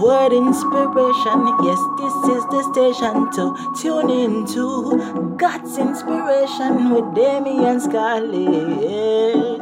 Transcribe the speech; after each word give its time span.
word 0.00 0.32
inspiration. 0.32 1.38
Yes, 1.62 1.80
this 2.00 2.16
is 2.34 2.44
the 2.48 2.62
station 2.72 3.30
to 3.36 3.44
tune 3.76 4.10
into 4.10 5.36
God's 5.36 5.76
inspiration 5.76 6.90
with 6.90 7.14
Damian 7.14 7.80
Scarlett. 7.80 9.60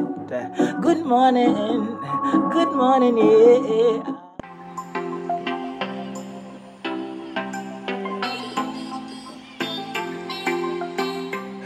Good 0.81 1.05
morning, 1.05 1.97
good 2.51 2.71
morning, 2.71 3.17
yeah. 3.17 4.28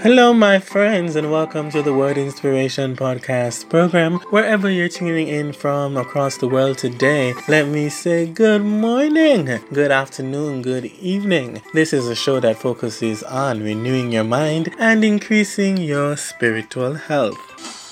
Hello, 0.03 0.33
my 0.33 0.59
friends, 0.59 1.15
and 1.15 1.31
welcome 1.31 1.71
to 1.71 1.81
the 1.81 1.93
Word 1.93 2.17
Inspiration 2.17 2.93
Podcast 2.93 3.69
program. 3.69 4.15
Wherever 4.31 4.69
you're 4.69 4.89
tuning 4.89 5.29
in 5.29 5.53
from 5.53 5.95
across 5.95 6.35
the 6.35 6.47
world 6.49 6.77
today, 6.77 7.33
let 7.47 7.69
me 7.69 7.87
say 7.87 8.25
good 8.25 8.63
morning, 8.63 9.61
good 9.71 9.91
afternoon, 9.91 10.61
good 10.61 10.87
evening. 10.99 11.61
This 11.73 11.93
is 11.93 12.09
a 12.09 12.15
show 12.15 12.41
that 12.41 12.57
focuses 12.57 13.23
on 13.23 13.63
renewing 13.63 14.11
your 14.11 14.25
mind 14.25 14.75
and 14.77 15.05
increasing 15.05 15.77
your 15.77 16.17
spiritual 16.17 16.95
health. 16.95 17.82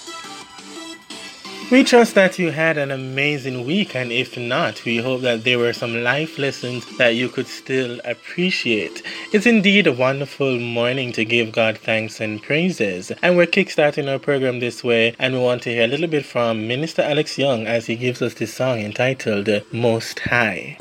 We 1.72 1.86
trust 1.86 2.16
that 2.16 2.38
you 2.38 2.52
had 2.52 2.78
an 2.78 2.92
amazing 2.92 3.66
week, 3.66 3.96
and 3.96 4.12
if 4.12 4.38
not, 4.38 4.84
we 4.84 4.98
hope 4.98 5.22
that 5.22 5.46
there 5.46 5.58
were 5.58 5.72
some 5.72 6.04
life 6.04 6.38
lessons 6.38 6.86
that 6.98 7.16
you 7.16 7.30
could 7.30 7.48
still 7.48 8.02
appreciate. 8.04 9.02
It's 9.32 9.46
indeed 9.46 9.88
a 9.88 9.94
wonderful 9.94 10.60
morning 10.60 11.14
to 11.14 11.24
give 11.24 11.54
God 11.54 11.78
thanks 11.78 12.20
and 12.20 12.44
praises, 12.44 13.14
and 13.22 13.38
we're 13.38 13.48
kickstarting 13.48 14.12
our 14.12 14.20
program 14.20 14.60
this 14.60 14.84
way, 14.84 15.16
and 15.18 15.34
we 15.34 15.40
want 15.40 15.64
to 15.64 15.70
hear 15.70 15.86
a 15.86 15.88
little 15.88 16.08
bit 16.08 16.26
from 16.26 16.68
Minister 16.68 17.04
Alex 17.04 17.38
Young 17.38 17.66
as 17.66 17.86
he 17.86 17.96
gives 17.96 18.22
us 18.22 18.34
this 18.34 18.54
song 18.54 18.80
entitled 18.80 19.48
Most 19.72 20.20
High. 20.20 20.76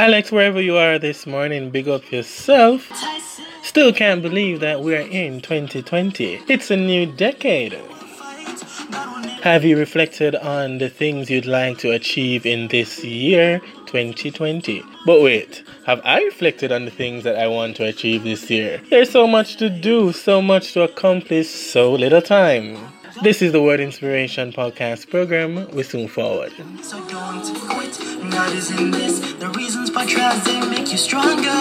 Alex, 0.00 0.32
wherever 0.32 0.62
you 0.62 0.78
are 0.78 0.98
this 0.98 1.26
morning, 1.26 1.68
big 1.68 1.86
up 1.86 2.10
yourself. 2.10 2.90
Still 3.62 3.92
can't 3.92 4.22
believe 4.22 4.60
that 4.60 4.80
we're 4.80 5.02
in 5.02 5.42
2020. 5.42 6.40
It's 6.48 6.70
a 6.70 6.76
new 6.76 7.04
decade. 7.04 7.78
Have 9.42 9.62
you 9.62 9.76
reflected 9.76 10.34
on 10.36 10.78
the 10.78 10.88
things 10.88 11.28
you'd 11.28 11.44
like 11.44 11.76
to 11.80 11.90
achieve 11.90 12.46
in 12.46 12.68
this 12.68 13.04
year, 13.04 13.60
2020? 13.84 14.82
But 15.04 15.20
wait, 15.20 15.64
have 15.84 16.00
I 16.02 16.22
reflected 16.22 16.72
on 16.72 16.86
the 16.86 16.90
things 16.90 17.22
that 17.24 17.36
I 17.36 17.46
want 17.48 17.76
to 17.76 17.84
achieve 17.84 18.24
this 18.24 18.48
year? 18.48 18.80
There's 18.88 19.10
so 19.10 19.26
much 19.26 19.56
to 19.56 19.68
do, 19.68 20.14
so 20.14 20.40
much 20.40 20.72
to 20.72 20.80
accomplish, 20.80 21.50
so 21.50 21.92
little 21.92 22.22
time. 22.22 22.78
This 23.22 23.42
is 23.42 23.52
the 23.52 23.60
Word 23.60 23.80
Inspiration 23.80 24.52
Podcast 24.52 25.10
program. 25.10 25.68
We 25.72 25.82
soon 25.82 26.06
forward. 26.08 26.52
So 26.82 26.96
don't 27.08 27.44
quit. 27.68 27.98
God 28.30 28.54
is 28.54 28.70
in 28.70 28.90
this. 28.92 29.18
The 29.34 29.48
reasons 29.50 29.90
for 29.90 30.04
trials 30.06 30.44
they 30.44 30.60
make 30.70 30.90
you 30.90 30.96
stronger. 30.96 31.60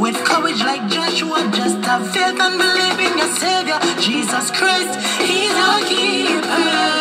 With 0.00 0.16
courage 0.24 0.60
like 0.60 0.90
Joshua, 0.90 1.50
just 1.52 1.84
have 1.84 2.10
faith 2.12 2.40
and 2.40 2.58
believe 2.58 2.98
in 2.98 3.18
your 3.18 3.28
Savior. 3.36 3.78
Jesus 4.00 4.50
Christ, 4.50 4.98
He's 5.20 5.52
our 5.52 5.80
keeper. 5.84 7.00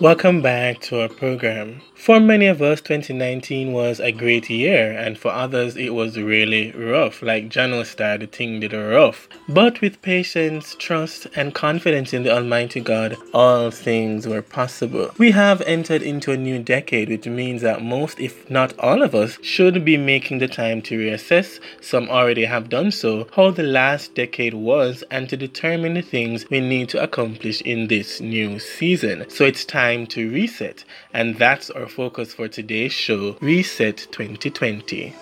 Welcome 0.00 0.40
back 0.40 0.80
to 0.82 1.02
our 1.02 1.10
program. 1.10 1.82
For 1.94 2.18
many 2.18 2.46
of 2.46 2.62
us, 2.62 2.80
2019 2.80 3.74
was 3.74 4.00
a 4.00 4.10
great 4.10 4.48
year, 4.48 4.92
and 4.92 5.18
for 5.18 5.30
others, 5.30 5.76
it 5.76 5.90
was 5.90 6.18
really 6.18 6.72
rough. 6.72 7.20
Like 7.20 7.50
Jano 7.50 7.84
started, 7.84 8.32
the 8.32 8.34
thing 8.34 8.60
did 8.60 8.72
rough. 8.72 9.28
But 9.46 9.82
with 9.82 10.00
patience, 10.00 10.74
trust, 10.78 11.26
and 11.36 11.54
confidence 11.54 12.14
in 12.14 12.22
the 12.22 12.34
Almighty 12.34 12.80
God, 12.80 13.18
all 13.34 13.70
things 13.70 14.26
were 14.26 14.40
possible. 14.40 15.10
We 15.18 15.32
have 15.32 15.60
entered 15.66 16.00
into 16.00 16.32
a 16.32 16.38
new 16.38 16.58
decade, 16.58 17.10
which 17.10 17.26
means 17.26 17.60
that 17.60 17.82
most, 17.82 18.18
if 18.18 18.48
not 18.48 18.72
all 18.78 19.02
of 19.02 19.14
us, 19.14 19.36
should 19.42 19.84
be 19.84 19.98
making 19.98 20.38
the 20.38 20.48
time 20.48 20.80
to 20.82 20.98
reassess, 20.98 21.60
some 21.82 22.08
already 22.08 22.46
have 22.46 22.70
done 22.70 22.92
so, 22.92 23.28
how 23.36 23.50
the 23.50 23.62
last 23.62 24.14
decade 24.14 24.54
was, 24.54 25.04
and 25.10 25.28
to 25.28 25.36
determine 25.36 25.92
the 25.92 26.00
things 26.00 26.48
we 26.48 26.60
need 26.60 26.88
to 26.88 27.02
accomplish 27.02 27.60
in 27.60 27.88
this 27.88 28.22
new 28.22 28.58
season. 28.58 29.28
So 29.28 29.44
it's 29.44 29.66
time 29.66 29.89
to 29.90 30.30
reset, 30.30 30.84
and 31.12 31.36
that's 31.36 31.68
our 31.70 31.86
focus 31.88 32.32
for 32.32 32.48
today's 32.48 32.92
show 32.92 33.36
Reset 33.40 34.06
2020. 34.12 35.14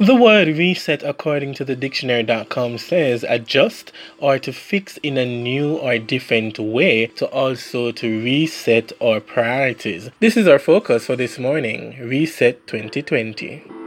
The 0.00 0.14
word 0.14 0.48
reset, 0.48 1.02
according 1.02 1.52
to 1.54 1.64
the 1.64 1.76
dictionary.com, 1.76 2.78
says 2.78 3.22
adjust 3.28 3.92
or 4.18 4.38
to 4.38 4.52
fix 4.52 4.96
in 5.02 5.18
a 5.18 5.26
new 5.26 5.76
or 5.76 5.98
different 5.98 6.58
way, 6.58 7.08
to 7.16 7.26
also 7.26 7.92
to 7.92 8.22
reset 8.22 8.92
our 9.02 9.20
priorities. 9.20 10.08
This 10.20 10.38
is 10.38 10.48
our 10.48 10.58
focus 10.58 11.04
for 11.04 11.16
this 11.16 11.38
morning 11.38 11.98
Reset 12.00 12.66
2020. 12.66 13.79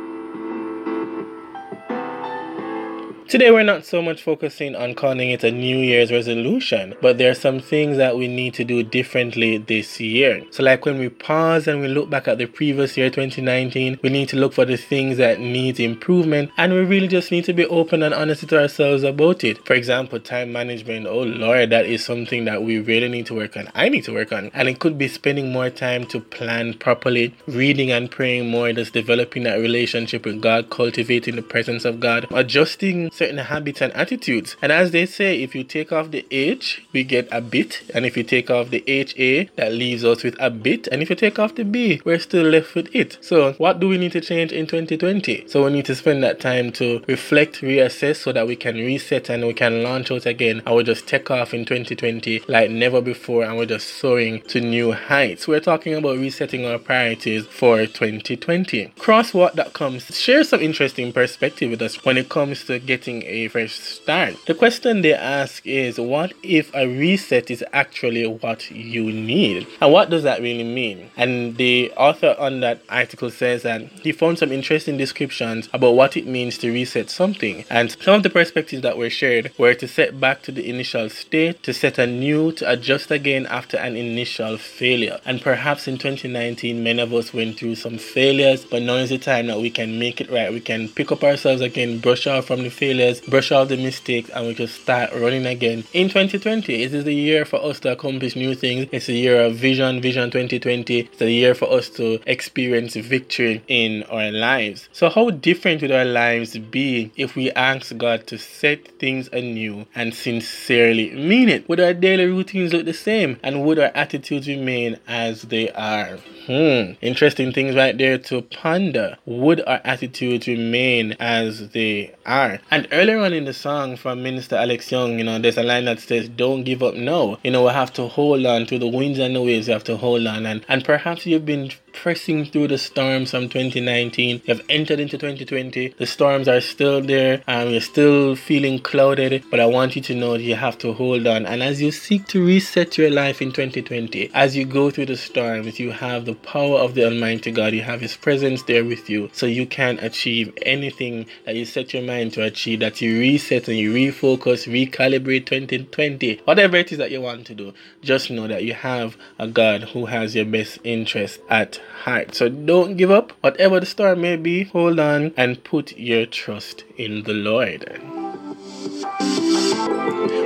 Today, 3.33 3.49
we're 3.49 3.63
not 3.63 3.83
so 3.83 3.99
much 3.99 4.21
focusing 4.21 4.75
on 4.75 4.94
calling 4.94 5.31
it 5.31 5.44
a 5.44 5.49
New 5.49 5.79
Year's 5.79 6.11
resolution, 6.11 6.94
but 7.01 7.17
there 7.17 7.31
are 7.31 7.33
some 7.33 7.59
things 7.59 7.97
that 7.97 8.16
we 8.16 8.27
need 8.27 8.53
to 8.53 8.63
do 8.63 8.83
differently 8.83 9.57
this 9.57 9.99
year. 9.99 10.44
So, 10.51 10.61
like 10.61 10.85
when 10.85 10.99
we 10.99 11.09
pause 11.09 11.67
and 11.67 11.81
we 11.81 11.88
look 11.88 12.11
back 12.11 12.27
at 12.27 12.38
the 12.38 12.45
previous 12.45 12.95
year, 12.95 13.09
2019, 13.09 13.97
we 14.03 14.09
need 14.11 14.29
to 14.29 14.38
look 14.38 14.53
for 14.53 14.66
the 14.66 14.77
things 14.77 15.17
that 15.17 15.39
need 15.39 15.79
improvement, 15.79 16.51
and 16.57 16.73
we 16.73 16.81
really 16.81 17.07
just 17.07 17.31
need 17.31 17.43
to 17.45 17.53
be 17.53 17.66
open 17.66 18.03
and 18.03 18.13
honest 18.13 18.47
to 18.47 18.61
ourselves 18.61 19.01
about 19.01 19.43
it. 19.43 19.66
For 19.66 19.73
example, 19.73 20.19
time 20.19 20.51
management. 20.51 21.07
Oh 21.07 21.23
Lord, 21.23 21.72
that 21.72 21.88
is 21.88 22.05
something 22.05 22.45
that 22.45 22.61
we 22.61 22.77
really 22.81 23.09
need 23.09 23.25
to 23.25 23.33
work 23.33 23.57
on. 23.57 23.67
I 23.73 23.89
need 23.89 24.03
to 24.03 24.13
work 24.13 24.31
on, 24.31 24.51
and 24.53 24.69
it 24.69 24.77
could 24.77 24.99
be 24.99 25.07
spending 25.07 25.51
more 25.51 25.72
time 25.72 26.05
to 26.09 26.19
plan 26.19 26.75
properly, 26.75 27.33
reading 27.47 27.89
and 27.89 28.11
praying 28.11 28.51
more, 28.51 28.72
just 28.73 28.93
developing 28.93 29.41
that 29.45 29.55
relationship 29.55 30.23
with 30.23 30.39
God, 30.39 30.69
cultivating 30.69 31.35
the 31.35 31.41
presence 31.41 31.83
of 31.83 31.99
God, 31.99 32.27
adjusting 32.29 33.09
certain 33.23 33.38
habits 33.38 33.81
and 33.81 33.94
attitudes. 33.94 34.57
And 34.61 34.69
as 34.69 34.91
they 34.91 35.06
say, 35.06 35.41
if 35.41 35.56
you 35.56 35.63
take 35.63 35.94
off 35.94 36.11
the 36.11 36.25
H, 36.29 36.85
we 36.91 37.06
get 37.06 37.29
a 37.31 37.39
bit. 37.39 37.81
And 37.94 38.06
if 38.06 38.17
you 38.17 38.23
take 38.23 38.50
off 38.50 38.69
the 38.69 38.84
HA, 38.85 39.50
that 39.56 39.72
leaves 39.72 40.03
us 40.03 40.23
with 40.23 40.35
a 40.41 40.50
bit. 40.50 40.88
And 40.88 41.01
if 41.01 41.09
you 41.09 41.16
take 41.16 41.39
off 41.39 41.56
the 41.56 41.63
B, 41.63 42.01
we're 42.03 42.19
still 42.19 42.44
left 42.44 42.75
with 42.75 42.94
it. 42.94 43.17
So, 43.22 43.53
what 43.53 43.79
do 43.79 43.88
we 43.88 43.97
need 43.97 44.11
to 44.11 44.19
change 44.19 44.51
in 44.51 44.67
2020? 44.67 45.47
So, 45.47 45.63
we 45.63 45.72
need 45.72 45.85
to 45.85 45.95
spend 45.95 46.22
that 46.23 46.41
time 46.41 46.73
to 46.73 47.01
reflect, 47.07 47.61
reassess 47.61 48.17
so 48.17 48.34
that 48.34 48.45
we 48.45 48.57
can 48.57 48.75
reset 48.75 49.29
and 49.29 49.47
we 49.47 49.53
can 49.53 49.84
launch 49.84 50.11
out 50.11 50.25
again. 50.25 50.61
I 50.67 50.72
will 50.72 50.84
just 50.84 51.07
take 51.07 51.31
off 51.31 51.53
in 51.53 51.63
2020 51.63 52.41
like 52.50 52.72
never 52.72 53.00
before 53.00 53.45
and 53.45 53.57
we're 53.57 53.67
just 53.67 53.88
soaring 53.88 54.41
to 54.50 54.59
new 54.59 54.91
heights. 54.91 55.47
We're 55.47 55.61
talking 55.61 55.94
about 55.95 56.17
resetting 56.17 56.66
our 56.66 56.78
priorities 56.78 57.45
for 57.45 57.85
2020. 57.85 58.88
Crosswalk.com 59.00 60.00
shares 60.00 60.50
some 60.50 60.59
interesting 60.59 61.13
perspective 61.13 61.72
with 61.72 61.81
us 61.81 62.03
when 62.03 62.17
it 62.17 62.28
comes 62.28 62.66
to 62.66 62.79
getting 62.79 63.12
getting 63.19 63.29
a 63.29 63.47
fresh 63.47 63.79
start. 63.79 64.35
The 64.46 64.53
question 64.53 65.01
they 65.01 65.13
ask 65.13 65.66
is 65.66 66.00
what 66.00 66.34
if 66.44 66.74
a 66.74 66.88
reset 66.88 67.51
is 67.51 67.63
actually 67.74 68.25
what 68.25 68.69
you 68.72 69.12
need? 69.12 69.68
And 69.81 69.91
what 69.91 70.09
does 70.09 70.24
that 70.24 70.41
really 70.41 70.63
mean? 70.63 71.09
And 71.18 71.57
the 71.57 71.91
author 71.97 72.35
on 72.40 72.62
that 72.62 72.81
article 72.90 73.29
says 73.29 73.63
that 73.63 73.81
he 74.02 74.12
found 74.12 74.40
some 74.40 74.52
interesting 74.52 74.97
descriptions 74.97 75.69
about 75.73 75.96
what 75.96 76.18
it 76.18 76.28
means 76.28 76.57
to 76.59 76.72
reset 76.72 77.09
something. 77.09 77.66
And 77.70 77.91
some 77.91 78.16
of 78.16 78.23
the 78.23 78.29
perspectives 78.29 78.82
that 78.84 78.97
were 78.97 79.09
shared 79.09 79.52
were 79.58 79.73
to 79.76 79.87
set 79.87 80.20
back 80.20 80.41
to 80.43 80.52
the 80.52 80.70
initial 80.70 81.09
state, 81.09 81.64
to 81.64 81.73
set 81.73 81.97
anew, 81.97 82.52
to 82.53 82.72
adjust 82.72 83.11
again 83.11 83.46
after 83.47 83.78
an 83.78 83.96
initial 83.96 84.58
failure. 84.58 85.20
And 85.26 85.41
perhaps 85.41 85.87
in 85.87 85.97
2019, 85.97 86.84
many 86.84 87.02
of 87.02 87.14
us 87.14 87.34
went 87.34 87.58
through 87.58 87.76
some 87.76 87.97
failures, 87.97 88.66
but 88.66 88.82
now 88.82 88.96
is 88.96 89.09
the 89.09 89.17
time 89.17 89.47
that 89.47 89.59
we 89.59 89.70
can 89.70 89.99
make 89.99 90.22
it 90.22 90.32
right. 90.32 90.52
We 90.52 90.59
can 90.59 90.90
pick 90.90 91.11
up 91.11 91.23
ourselves 91.23 91.61
again, 91.61 91.99
brush 91.99 92.28
off 92.28 92.46
from 92.46 92.64
the 92.64 92.70
failure 92.70 92.92
failures, 92.93 93.22
brush 93.22 93.51
off 93.51 93.69
the 93.69 93.78
mistakes, 93.78 94.29
and 94.29 94.45
we 94.45 94.53
just 94.53 94.81
start 94.81 95.11
running 95.13 95.45
again. 95.47 95.84
In 95.93 96.09
2020, 96.09 96.84
it 96.84 96.93
is 96.93 97.03
the 97.03 97.13
year 97.13 97.43
for 97.43 97.63
us 97.63 97.79
to 97.81 97.91
accomplish 97.91 98.35
new 98.35 98.53
things. 98.53 98.87
It's 98.91 99.09
a 99.09 99.13
year 99.13 99.41
of 99.41 99.55
vision, 99.55 99.99
vision 99.99 100.29
2020. 100.29 100.99
It's 100.99 101.22
a 101.22 101.31
year 101.31 101.55
for 101.55 101.72
us 101.72 101.90
to 101.91 102.19
experience 102.28 102.95
victory 102.95 103.63
in 103.67 104.03
our 104.03 104.31
lives. 104.31 104.90
So, 104.91 105.09
how 105.09 105.31
different 105.31 105.81
would 105.81 105.91
our 105.91 106.05
lives 106.05 106.55
be 106.57 107.11
if 107.16 107.35
we 107.35 107.49
ask 107.51 107.97
God 107.97 108.28
to 108.28 108.37
set 108.37 108.99
things 108.99 109.28
anew 109.29 109.87
and 109.96 110.13
sincerely 110.13 111.11
mean 111.11 111.49
it? 111.49 111.67
Would 111.67 111.79
our 111.79 111.93
daily 111.93 112.28
routines 112.28 112.73
look 112.73 112.85
the 112.85 112.93
same? 112.93 113.39
And 113.41 113.66
would 113.66 113.79
our 113.79 113.91
attitudes 113.96 114.47
remain 114.47 114.99
as 115.07 115.43
they 115.43 115.72
are? 115.72 116.19
Hmm, 116.46 116.96
interesting 117.01 117.53
things 117.53 117.73
right 117.73 117.97
there 117.97 118.17
to 118.17 118.41
ponder. 118.41 119.17
Would 119.25 119.61
our 119.66 119.79
attitudes 119.85 120.46
remain 120.46 121.13
as 121.17 121.69
they 121.69 122.13
are? 122.25 122.59
And 122.69 122.83
earlier 122.91 123.20
on 123.20 123.34
in 123.34 123.46
the 123.46 123.53
song 123.53 123.96
from 123.96 124.24
Minister 124.24 124.56
Alex 124.56 124.91
Young, 124.91 125.18
you 125.18 125.24
know, 125.24 125.40
there's 125.40 125.58
a 125.58 125.64
line 125.64 125.85
that 125.85 126.00
says, 126.00 126.30
Don't 126.30 126.64
give 126.64 126.84
up 126.84 126.96
now. 126.96 127.38
You 127.44 127.52
know, 127.52 127.66
we 127.66 127.72
have 127.72 127.94
to 127.94 128.08
hold 128.08 128.46
on 128.46 128.66
to 128.68 128.80
the 128.80 128.88
winds 128.88 129.20
and 129.20 129.35
the 129.35 129.41
waves, 129.41 129.68
you 129.68 129.74
have 129.74 129.84
to 129.85 129.97
hold 129.97 130.26
on. 130.28 130.46
And, 130.46 130.66
and 130.68 130.84
perhaps 130.84 131.26
you've 131.26 131.46
been 131.46 131.72
pressing 131.93 132.45
through 132.45 132.67
the 132.67 132.78
storms 132.78 133.31
from 133.31 133.49
2019. 133.49 134.41
You've 134.45 134.61
entered 134.69 134.99
into 134.99 135.17
2020. 135.17 135.95
The 135.97 136.05
storms 136.05 136.47
are 136.47 136.61
still 136.61 137.01
there. 137.01 137.43
and 137.47 137.72
you're 137.72 137.81
still 137.81 138.35
feeling 138.35 138.79
clouded, 138.79 139.43
but 139.49 139.59
I 139.59 139.66
want 139.66 139.95
you 139.95 140.01
to 140.03 140.16
know 140.16 140.34
that 140.34 140.41
you 140.43 140.55
have 140.55 140.78
to 140.79 140.93
hold 140.93 141.28
on. 141.28 141.45
And 141.45 141.63
as 141.63 141.81
you 141.81 141.91
seek 141.91 142.28
to 142.28 142.45
reset 142.45 142.97
your 142.97 143.09
life 143.09 143.41
in 143.41 143.51
2020, 143.51 144.31
as 144.34 144.55
you 144.55 144.66
go 144.66 144.90
through 144.91 145.05
the 145.07 145.17
storms, 145.17 145.79
you 145.79 145.91
have 145.91 146.25
the 146.25 146.35
power 146.35 146.79
of 146.79 146.95
the 146.95 147.05
Almighty 147.05 147.51
God. 147.51 147.73
You 147.73 147.84
have 147.84 148.01
His 148.01 148.17
presence 148.17 148.63
there 148.63 148.84
with 148.84 149.09
you, 149.09 149.29
so 149.34 149.46
you 149.46 149.66
can 149.66 149.99
achieve 149.99 150.53
anything 150.63 151.25
that 151.46 151.55
you 151.55 151.66
set 151.66 151.93
your 151.93 152.03
mind 152.03 152.34
to 152.34 152.43
achieve. 152.43 152.79
That 152.79 153.01
you 153.01 153.19
reset 153.19 153.67
and 153.67 153.78
you 153.78 153.93
refocus, 153.93 154.67
recalibrate 154.67 155.46
2020, 155.46 156.41
whatever 156.46 156.78
it 156.78 156.91
is 156.91 156.97
that 156.97 157.11
you 157.11 157.22
want 157.22 157.46
to 157.47 157.55
do. 157.55 157.73
Just 158.01 158.31
know 158.31 158.47
that 158.47 158.63
you 158.63 158.73
have 158.73 159.16
a 159.39 159.47
God 159.47 159.84
who 159.84 160.07
has 160.07 160.35
your 160.35 160.46
best 160.46 160.79
interest 160.84 161.39
at 161.49 161.79
heart. 162.03 162.35
So 162.35 162.50
don't 162.50 162.97
give 162.97 163.12
up. 163.12 163.32
Whatever 163.41 163.80
the 163.80 163.85
storm 163.85 164.22
may 164.22 164.35
be, 164.35 164.66
hold 164.66 165.00
on 165.00 165.34
and 165.38 165.64
put 165.64 165.97
your 165.97 166.26
trust 166.26 166.84
in 166.97 167.24
the 167.24 167.34
Lord. 167.34 168.02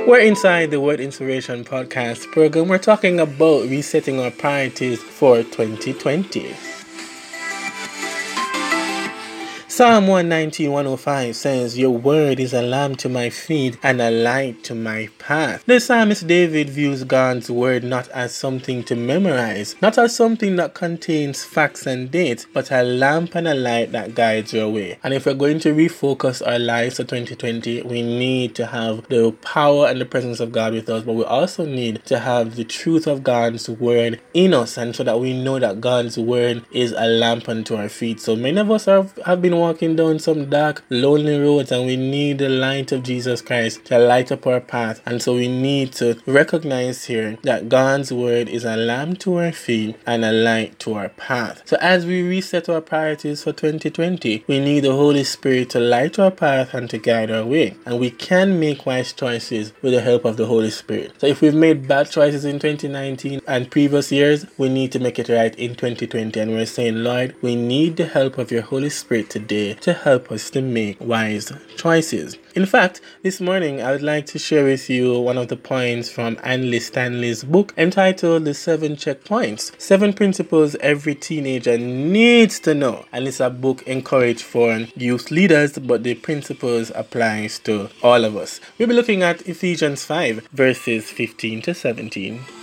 We're 0.06 0.20
inside 0.20 0.70
the 0.70 0.80
Word 0.80 1.00
Inspiration 1.00 1.64
Podcast 1.64 2.30
program. 2.32 2.68
We're 2.68 2.78
talking 2.78 3.20
about 3.20 3.68
resetting 3.68 4.20
our 4.20 4.30
priorities 4.30 5.02
for 5.02 5.42
2020. 5.42 6.77
Psalm 9.78 10.08
119, 10.08 10.72
105 10.72 11.36
says, 11.36 11.78
Your 11.78 11.92
word 11.92 12.40
is 12.40 12.52
a 12.52 12.62
lamp 12.62 12.98
to 12.98 13.08
my 13.08 13.30
feet 13.30 13.78
and 13.80 14.00
a 14.00 14.10
light 14.10 14.64
to 14.64 14.74
my 14.74 15.08
path. 15.20 15.64
The 15.66 15.78
psalmist 15.78 16.26
David 16.26 16.68
views 16.68 17.04
God's 17.04 17.48
word 17.48 17.84
not 17.84 18.08
as 18.08 18.34
something 18.34 18.82
to 18.82 18.96
memorize, 18.96 19.76
not 19.80 19.96
as 19.96 20.16
something 20.16 20.56
that 20.56 20.74
contains 20.74 21.44
facts 21.44 21.86
and 21.86 22.10
dates, 22.10 22.44
but 22.52 22.72
a 22.72 22.82
lamp 22.82 23.36
and 23.36 23.46
a 23.46 23.54
light 23.54 23.92
that 23.92 24.16
guides 24.16 24.52
your 24.52 24.68
way. 24.68 24.98
And 25.04 25.14
if 25.14 25.26
we're 25.26 25.34
going 25.34 25.60
to 25.60 25.72
refocus 25.72 26.44
our 26.44 26.58
lives 26.58 26.96
for 26.96 27.04
2020, 27.04 27.82
we 27.82 28.02
need 28.02 28.56
to 28.56 28.66
have 28.66 29.06
the 29.08 29.30
power 29.42 29.86
and 29.86 30.00
the 30.00 30.06
presence 30.06 30.40
of 30.40 30.50
God 30.50 30.72
with 30.72 30.88
us, 30.88 31.04
but 31.04 31.12
we 31.12 31.22
also 31.22 31.64
need 31.64 32.04
to 32.06 32.18
have 32.18 32.56
the 32.56 32.64
truth 32.64 33.06
of 33.06 33.22
God's 33.22 33.68
word 33.68 34.20
in 34.34 34.54
us, 34.54 34.76
and 34.76 34.96
so 34.96 35.04
that 35.04 35.20
we 35.20 35.40
know 35.40 35.60
that 35.60 35.80
God's 35.80 36.18
word 36.18 36.64
is 36.72 36.90
a 36.96 37.06
lamp 37.06 37.48
unto 37.48 37.76
our 37.76 37.88
feet. 37.88 38.18
So 38.18 38.34
many 38.34 38.58
of 38.58 38.72
us 38.72 38.86
have, 38.86 39.16
have 39.18 39.40
been 39.40 39.67
walking 39.68 39.94
down 39.96 40.18
some 40.18 40.48
dark, 40.48 40.82
lonely 40.88 41.38
roads, 41.38 41.70
and 41.70 41.84
we 41.84 41.94
need 41.94 42.38
the 42.38 42.48
light 42.48 42.90
of 42.90 43.02
Jesus 43.02 43.42
Christ 43.42 43.84
to 43.84 43.98
light 43.98 44.32
up 44.32 44.46
our 44.46 44.60
path. 44.60 45.02
And 45.04 45.20
so 45.22 45.34
we 45.34 45.46
need 45.46 45.92
to 45.94 46.18
recognize 46.24 47.04
here 47.04 47.36
that 47.42 47.68
God's 47.68 48.10
word 48.10 48.48
is 48.48 48.64
a 48.64 48.78
lamp 48.78 49.18
to 49.18 49.36
our 49.36 49.52
feet 49.52 49.94
and 50.06 50.24
a 50.24 50.32
light 50.32 50.78
to 50.78 50.94
our 50.94 51.10
path. 51.10 51.60
So 51.66 51.76
as 51.82 52.06
we 52.06 52.22
reset 52.22 52.70
our 52.70 52.80
priorities 52.80 53.42
for 53.42 53.52
2020, 53.52 54.44
we 54.46 54.58
need 54.58 54.84
the 54.84 54.92
Holy 54.92 55.22
Spirit 55.22 55.68
to 55.70 55.80
light 55.80 56.18
our 56.18 56.30
path 56.30 56.72
and 56.72 56.88
to 56.88 56.96
guide 56.96 57.30
our 57.30 57.44
way. 57.44 57.76
And 57.84 58.00
we 58.00 58.10
can 58.10 58.58
make 58.58 58.86
wise 58.86 59.12
choices 59.12 59.74
with 59.82 59.92
the 59.92 60.00
help 60.00 60.24
of 60.24 60.38
the 60.38 60.46
Holy 60.46 60.70
Spirit. 60.70 61.12
So 61.20 61.26
if 61.26 61.42
we've 61.42 61.54
made 61.54 61.86
bad 61.86 62.10
choices 62.10 62.46
in 62.46 62.58
2019 62.58 63.42
and 63.46 63.70
previous 63.70 64.10
years, 64.10 64.46
we 64.56 64.70
need 64.70 64.92
to 64.92 64.98
make 64.98 65.18
it 65.18 65.28
right 65.28 65.54
in 65.56 65.74
2020. 65.74 66.40
And 66.40 66.52
we're 66.52 66.64
saying, 66.64 67.04
Lord, 67.04 67.36
we 67.42 67.54
need 67.54 67.98
the 67.98 68.06
help 68.06 68.38
of 68.38 68.50
your 68.50 68.62
Holy 68.62 68.88
Spirit 68.88 69.28
today 69.28 69.57
to 69.80 69.92
help 69.92 70.30
us 70.30 70.50
to 70.50 70.60
make 70.60 71.00
wise 71.00 71.52
choices. 71.76 72.36
In 72.54 72.66
fact, 72.66 73.00
this 73.22 73.40
morning 73.40 73.80
I 73.80 73.92
would 73.92 74.02
like 74.02 74.26
to 74.26 74.38
share 74.38 74.64
with 74.64 74.90
you 74.90 75.20
one 75.20 75.38
of 75.38 75.48
the 75.48 75.56
points 75.56 76.10
from 76.10 76.38
Andy 76.42 76.80
Stanley's 76.80 77.44
book 77.44 77.72
entitled 77.76 78.44
The 78.44 78.54
Seven 78.54 78.96
Checkpoints 78.96 79.80
Seven 79.80 80.12
Principles 80.12 80.74
Every 80.76 81.14
Teenager 81.14 81.78
Needs 81.78 82.58
to 82.60 82.74
Know. 82.74 83.04
And 83.12 83.28
it's 83.28 83.40
a 83.40 83.50
book 83.50 83.82
encouraged 83.82 84.42
for 84.42 84.86
youth 84.96 85.30
leaders, 85.30 85.78
but 85.78 86.02
the 86.02 86.14
principles 86.14 86.90
applies 86.94 87.58
to 87.60 87.90
all 88.02 88.24
of 88.24 88.36
us. 88.36 88.60
We'll 88.78 88.88
be 88.88 88.94
looking 88.94 89.22
at 89.22 89.46
Ephesians 89.48 90.04
5, 90.04 90.48
verses 90.52 91.10
15 91.10 91.62
to 91.62 91.74
17. 91.74 92.57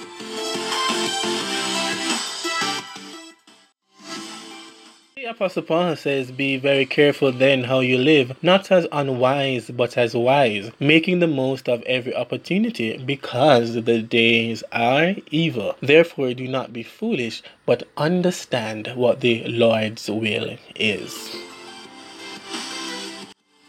Apostle 5.36 5.64
Paul 5.64 5.98
says, 5.98 6.32
Be 6.32 6.56
very 6.56 6.86
careful 6.86 7.30
then 7.34 7.66
how 7.66 7.82
you 7.82 7.98
live, 7.98 8.42
not 8.42 8.72
as 8.72 8.88
unwise, 8.90 9.70
but 9.70 9.98
as 9.98 10.16
wise, 10.16 10.72
making 10.80 11.20
the 11.20 11.28
most 11.28 11.68
of 11.68 11.82
every 11.84 12.16
opportunity, 12.16 12.96
because 12.98 13.74
the 13.74 14.02
days 14.02 14.64
are 14.72 15.16
evil. 15.32 15.76
Therefore, 15.82 16.34
do 16.34 16.48
not 16.48 16.72
be 16.72 16.84
foolish, 16.84 17.44
but 17.66 17.86
understand 17.98 18.94
what 18.96 19.20
the 19.20 19.44
Lord's 19.44 20.10
will 20.10 20.56
is. 20.74 21.36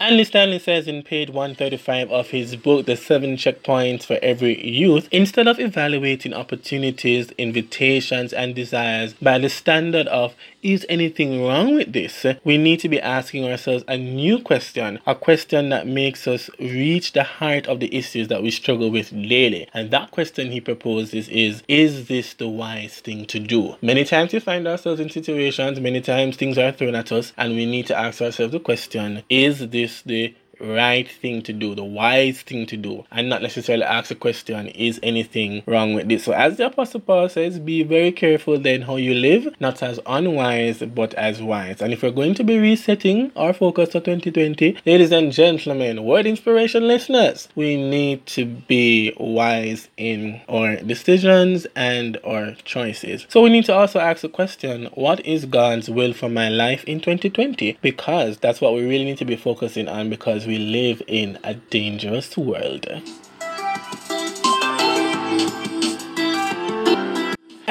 Andy 0.07 0.23
Stanley 0.23 0.61
says 0.61 0.87
in 0.87 1.03
page 1.03 1.31
135 1.31 2.13
of 2.13 2.31
his 2.31 2.55
book, 2.55 2.87
The 2.87 2.97
Seven 2.97 3.37
Checkpoints 3.37 4.05
for 4.05 4.21
Every 4.23 4.65
Youth, 4.65 5.09
instead 5.11 5.49
of 5.49 5.59
evaluating 5.59 6.33
opportunities, 6.33 7.33
invitations, 7.39 8.33
and 8.33 8.55
desires 8.55 9.15
by 9.15 9.39
the 9.39 9.49
standard 9.49 10.07
of 10.07 10.37
is 10.63 10.87
anything 10.89 11.45
wrong 11.45 11.75
with 11.77 11.93
this, 11.93 12.27
we 12.45 12.59
need 12.59 12.81
to 12.81 12.89
be 12.89 13.01
asking 13.01 13.45
ourselves 13.45 13.85
a 13.87 13.97
new 13.97 14.41
question, 14.41 14.99
a 15.07 15.15
question 15.15 15.69
that 15.69 15.87
makes 15.87 16.27
us 16.27 16.51
reach 16.59 17.13
the 17.13 17.23
heart 17.23 17.67
of 17.67 17.79
the 17.81 17.95
issues 17.95 18.29
that 18.29 18.43
we 18.43 18.51
struggle 18.51 18.91
with 18.91 19.11
daily. 19.11 19.69
And 19.73 19.91
that 19.93 20.11
question 20.11 20.51
he 20.51 20.61
proposes 20.61 21.29
is 21.29 21.63
Is 21.69 22.09
this 22.09 22.35
the 22.35 22.49
wise 22.49 23.01
thing 23.01 23.27
to 23.27 23.39
do? 23.39 23.77
Many 23.81 24.05
times 24.05 24.33
we 24.33 24.41
find 24.41 24.67
ourselves 24.67 25.01
in 25.01 25.09
situations, 25.09 25.79
many 25.79 26.01
times 26.01 26.37
things 26.37 26.59
are 26.59 26.73
thrown 26.73 26.97
at 26.97 27.13
us, 27.13 27.33
and 27.37 27.55
we 27.55 27.67
need 27.67 27.87
to 27.87 27.97
ask 27.97 28.21
ourselves 28.21 28.53
the 28.53 28.61
question 28.61 29.23
Is 29.29 29.69
this 29.69 29.96
the 30.03 30.35
right 30.61 31.09
thing 31.11 31.43
to 31.43 31.53
do, 31.53 31.75
the 31.75 31.85
wise 31.85 32.43
thing 32.43 32.67
to 32.67 32.77
do, 32.77 33.05
and 33.11 33.29
not 33.29 33.43
necessarily 33.43 33.85
ask 33.85 34.09
the 34.09 34.15
question, 34.15 34.69
is 34.69 34.99
anything 35.03 35.63
wrong 35.67 35.95
with 35.95 36.09
this? 36.09 36.25
So, 36.25 36.33
as 36.33 36.57
the 36.57 36.67
Apostle 36.67 37.01
Paul 37.01 37.29
says, 37.29 37.59
be 37.59 37.83
very 37.83 38.13
careful 38.13 38.59
then 38.59 38.83
how 38.83 38.97
you 38.97 39.15
live, 39.15 39.55
not 39.61 39.83
as 39.83 40.01
unwise, 40.07 40.83
but 40.95 41.15
as 41.15 41.43
wise. 41.43 41.81
And 41.81 41.93
if 41.93 42.03
we're 42.03 42.11
going 42.11 42.35
to 42.35 42.45
be 42.45 42.59
resetting 42.59 43.33
our 43.37 43.53
focus 43.53 43.93
for 43.93 44.01
2020, 44.01 44.79
ladies 44.87 45.13
and 45.13 45.33
gentlemen, 45.33 46.05
word 46.05 46.27
inspiration 46.27 46.87
listeners, 46.87 47.49
we 47.55 47.77
need 47.77 48.25
to 48.27 48.45
be 48.45 49.15
wise 49.19 49.89
in 49.97 50.41
our 50.49 50.77
decisions 50.77 51.67
and 51.77 52.19
our 52.25 52.53
choices. 52.65 53.27
So, 53.29 53.43
we 53.43 53.51
need 53.51 53.65
to 53.67 53.75
also 53.75 54.01
ask 54.01 54.23
the 54.23 54.29
question, 54.29 54.87
what 54.95 55.25
is 55.27 55.45
God's 55.45 55.89
will 55.89 56.13
for 56.13 56.29
my 56.29 56.49
life 56.49 56.85
in 56.85 57.01
2020? 57.01 57.79
Because 57.83 58.39
that's 58.39 58.61
what 58.61 58.75
we 58.75 58.85
really 58.85 59.05
need 59.05 59.19
to 59.19 59.25
be 59.25 59.37
focusing 59.37 59.89
on 59.89 60.11
because 60.11 60.46
we 60.47 60.59
live 60.59 61.03
in 61.07 61.39
a 61.43 61.55
dangerous 61.55 62.37
world. 62.37 62.87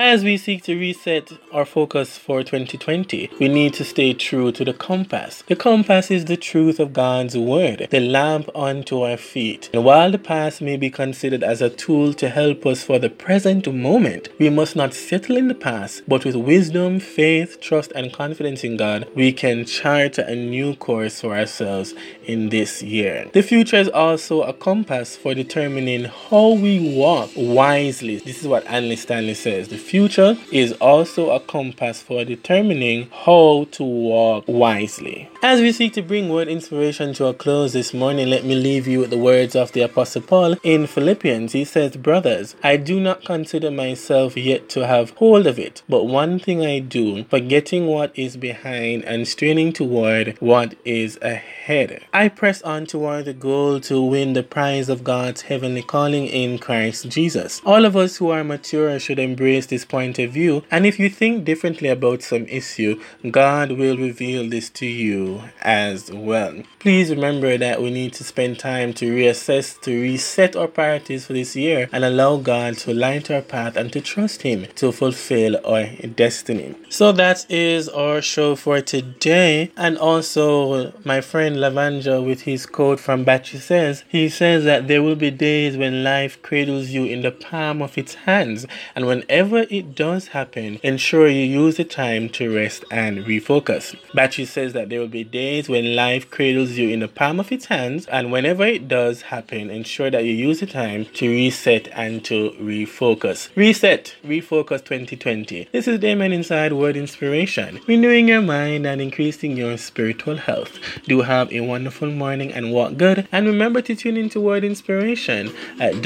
As 0.08 0.24
we 0.24 0.38
seek 0.38 0.62
to 0.66 0.78
reset 0.78 1.32
our 1.52 1.66
focus 1.66 2.16
for 2.16 2.44
2020, 2.44 3.32
we 3.40 3.48
need 3.48 3.74
to 3.74 3.84
stay 3.84 4.14
true 4.14 4.52
to 4.52 4.64
the 4.64 4.72
compass. 4.72 5.44
The 5.48 5.56
compass 5.56 6.12
is 6.12 6.26
the 6.26 6.38
truth 6.38 6.80
of 6.80 6.94
God's 6.94 7.36
word, 7.36 7.88
the 7.90 8.02
lamp 8.02 8.48
unto 8.54 9.02
our 9.02 9.18
feet. 9.18 9.72
And 9.74 9.84
while 9.84 10.12
the 10.12 10.20
past 10.20 10.62
may 10.62 10.78
be 10.78 10.92
considered 10.92 11.42
as 11.42 11.60
a 11.60 11.72
tool 11.72 12.14
to 12.14 12.30
help 12.30 12.68
us 12.68 12.84
for 12.84 13.00
the 13.00 13.10
present 13.10 13.66
moment, 13.74 14.30
we 14.38 14.52
must 14.52 14.76
not 14.76 14.94
settle 14.94 15.38
in 15.38 15.48
the 15.48 15.56
past, 15.56 16.04
but 16.08 16.24
with 16.24 16.36
wisdom, 16.36 17.00
faith, 17.00 17.60
trust, 17.60 17.92
and 17.96 18.14
confidence 18.14 18.64
in 18.64 18.78
God, 18.78 19.10
we 19.16 19.34
can 19.34 19.66
chart 19.66 20.20
a 20.20 20.36
new 20.36 20.76
course 20.76 21.22
for 21.22 21.36
ourselves 21.36 21.96
in 22.26 22.50
this 22.50 22.84
year. 22.84 23.28
The 23.34 23.42
future 23.42 23.78
is 23.78 23.90
also 23.90 24.44
a 24.44 24.54
compass 24.54 25.18
for 25.18 25.34
determining 25.34 26.04
how 26.04 26.52
we 26.52 26.96
walk 26.96 27.32
wisely. 27.36 28.18
This 28.18 28.42
is 28.42 28.48
what 28.48 28.68
Andy 28.68 28.98
Stanley 28.98 29.34
says. 29.34 29.70
The 29.70 29.95
future 29.96 30.36
is 30.52 30.74
also 30.82 31.30
a 31.30 31.40
compass 31.40 32.02
for 32.02 32.26
determining 32.26 33.10
how 33.24 33.66
to 33.72 33.82
walk 33.82 34.44
wisely. 34.46 35.30
As 35.42 35.62
we 35.62 35.72
seek 35.72 35.94
to 35.94 36.02
bring 36.02 36.28
word 36.28 36.50
inspiration 36.50 37.14
to 37.14 37.28
a 37.28 37.34
close 37.34 37.72
this 37.72 37.94
morning, 37.94 38.30
let 38.30 38.44
me 38.44 38.56
leave 38.56 38.88
you 38.88 39.00
with 39.00 39.10
the 39.10 39.18
words 39.18 39.56
of 39.56 39.72
the 39.72 39.82
Apostle 39.82 40.24
Paul 40.24 40.58
in 40.64 40.86
Philippians. 40.86 41.54
He 41.54 41.64
says, 41.64 41.96
Brothers, 41.96 42.58
I 42.62 42.76
do 42.76 43.00
not 43.00 43.24
consider 43.24 43.72
myself 43.72 44.36
yet 44.36 44.68
to 44.70 44.86
have 44.86 45.12
hold 45.12 45.48
of 45.48 45.58
it, 45.58 45.82
but 45.88 46.06
one 46.06 46.40
thing 46.40 46.66
I 46.66 46.80
do, 46.80 47.24
forgetting 47.26 47.86
what 47.86 48.12
is 48.20 48.36
behind 48.36 49.06
and 49.06 49.26
straining 49.26 49.72
toward 49.72 50.36
what 50.42 50.76
is 50.84 51.18
ahead. 51.22 52.04
I 52.12 52.28
press 52.28 52.62
on 52.64 52.86
toward 52.86 53.26
the 53.26 53.34
goal 53.34 53.80
to 53.82 54.02
win 54.02 54.34
the 54.34 54.44
prize 54.44 54.90
of 54.90 55.06
God's 55.06 55.44
heavenly 55.44 55.84
calling 55.84 56.26
in 56.28 56.58
Christ 56.58 57.08
Jesus. 57.08 57.62
All 57.66 57.86
of 57.86 57.96
us 57.96 58.18
who 58.18 58.30
are 58.30 58.44
mature 58.44 59.00
should 59.00 59.20
embrace 59.20 59.68
this 59.68 59.85
point 59.86 60.20
of 60.20 60.32
view, 60.32 60.64
and 60.70 60.86
if 60.86 61.00
you 61.00 61.10
think 61.10 61.46
differently 61.46 61.90
about 61.90 62.22
some 62.22 62.46
issue, 62.48 63.02
God 63.32 63.72
will 63.72 63.98
reveal 63.98 64.50
this 64.50 64.70
to 64.72 64.86
you 64.86 65.44
as 65.62 66.12
well. 66.12 66.64
Please 66.80 67.10
remember 67.10 67.58
that 67.58 67.82
we 67.82 67.92
need 67.92 68.14
to 68.14 68.24
spend 68.24 68.60
time 68.60 68.94
to 68.94 69.12
reassess, 69.12 69.80
to 69.82 70.02
reset 70.02 70.56
our 70.56 70.68
priorities 70.68 71.26
for 71.26 71.34
this 71.34 71.56
year, 71.56 71.90
and 71.92 72.04
allow 72.04 72.38
God 72.38 72.78
to 72.80 72.94
light 72.94 73.32
our 73.32 73.42
path 73.42 73.76
and 73.76 73.92
to 73.94 74.02
trust 74.02 74.42
Him 74.42 74.68
to 74.76 74.92
fulfill 74.92 75.58
our 75.66 75.88
destiny. 76.16 76.76
So 76.90 77.12
that 77.14 77.46
is 77.50 77.90
our 77.90 78.22
show 78.22 78.56
for 78.56 78.82
today. 78.82 79.72
And 79.78 79.98
also, 79.98 80.94
my 81.04 81.22
friend 81.22 81.58
Lavanja 81.58 82.26
with 82.26 82.42
his 82.42 82.66
quote 82.66 83.00
from 83.00 83.26
Batchy 83.26 83.60
says, 83.60 84.04
he 84.08 84.30
says 84.30 84.64
that 84.66 84.88
there 84.88 85.04
will 85.04 85.16
be 85.16 85.32
days 85.32 85.78
when 85.78 86.04
life 86.04 86.42
cradles 86.42 86.90
you 86.90 87.06
in 87.06 87.22
the 87.22 87.32
palm 87.32 87.82
of 87.82 87.98
its 87.98 88.16
hands, 88.16 88.66
and 88.96 89.06
whenever 89.06 89.66
it 89.78 89.96
does 89.96 90.30
happen, 90.30 90.80
ensure 90.84 91.28
you 91.28 91.46
use 91.46 91.78
the 91.78 91.84
time 91.84 92.30
to 92.30 92.54
rest 92.54 92.86
and 92.90 93.26
refocus. 93.26 93.96
Batchy 94.14 94.48
says 94.48 94.74
that 94.74 94.90
there 94.90 95.00
will 95.00 95.08
be 95.08 95.24
days 95.24 95.68
when 95.68 95.96
life 95.96 96.30
cradles 96.30 96.72
you 96.72 96.90
in 96.90 97.00
the 97.00 97.08
palm 97.08 97.40
of 97.40 97.52
its 97.52 97.66
hands, 97.66 98.06
and 98.08 98.32
whenever 98.32 98.66
it 98.66 98.88
does 98.88 99.24
happen, 99.24 99.70
ensure 99.70 100.10
that 100.10 100.24
you 100.24 100.34
use 100.34 100.60
the 100.60 100.66
time 100.66 101.06
to 101.14 101.30
reset 101.30 101.88
and 101.94 102.24
to 102.26 102.52
refocus. 102.60 103.50
Reset, 103.56 104.16
refocus 104.26 104.84
2020. 104.84 105.70
This 105.72 105.88
is 105.88 106.00
Damon 106.00 106.32
Inside 106.32 106.74
Word 106.74 106.98
Inspiration, 106.98 107.80
renewing 107.88 108.28
your 108.28 108.42
mind 108.42 108.86
and 108.88 109.02
increasing 109.02 109.58
your 109.58 109.78
spiritual 109.78 110.38
health. 110.38 110.80
Do 111.06 111.22
have 111.22 111.52
a 111.52 111.62
wonderful 111.62 112.10
morning 112.12 112.52
and 112.52 112.72
walk 112.72 112.98
good, 112.98 113.28
and 113.32 113.46
remember 113.46 113.82
to 113.82 113.96
tune 113.96 114.18
into 114.18 114.40
Word 114.40 114.64
Inspiration 114.64 115.54
at 115.80 116.02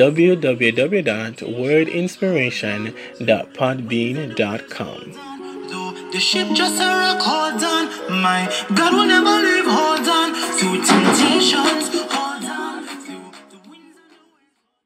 podbean.com. 3.59 5.01
The 6.13 6.19
ship 6.19 6.47
just 6.55 6.79
a 6.79 7.19
on. 7.61 7.83
My 8.21 8.47
God 8.73 8.93
will 8.93 9.05
never 9.05 9.35
leave, 9.45 9.67
hold 9.67 10.07
on. 10.07 10.29
Temptations, 10.87 11.85